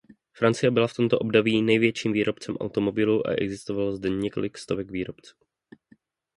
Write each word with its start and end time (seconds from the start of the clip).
Francie 0.33 0.71
byla 0.71 0.87
v 0.87 0.93
tomto 0.93 1.19
období 1.19 1.61
největším 1.61 2.11
výrobcem 2.11 2.57
automobilů 2.57 3.27
a 3.27 3.31
existovalo 3.31 3.91
zde 3.95 4.09
několik 4.09 4.57
stovek 4.57 4.91
výrobců. 4.91 5.35